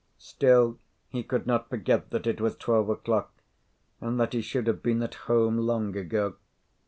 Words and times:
Still, 0.17 0.79
he 1.09 1.21
could 1.21 1.45
not 1.45 1.69
forget 1.69 2.09
that 2.09 2.25
it 2.25 2.41
was 2.41 2.55
twelve 2.55 2.89
o'clock, 2.89 3.31
and 4.01 4.19
that 4.19 4.33
he 4.33 4.41
should 4.41 4.65
have 4.65 4.81
been 4.81 5.03
at 5.03 5.13
home 5.13 5.59
long 5.59 5.95
ago. 5.95 6.37